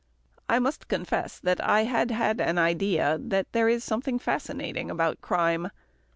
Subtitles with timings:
[0.49, 5.21] I must confess that I had had an idea that there is something fascinating about
[5.21, 5.69] crime.